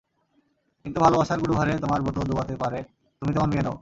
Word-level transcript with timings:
কিন্তু 0.85 0.97
ভালোবাসার 0.99 1.39
গুরুভারে 1.39 1.73
তোমার 1.77 1.99
ব্রত 2.01 2.17
ডোবাতে 2.29 2.55
পারে 2.55 2.79
তুমি 3.21 3.31
তেমন 3.33 3.49
মেয়ে 3.49 3.63
নও। 3.63 3.69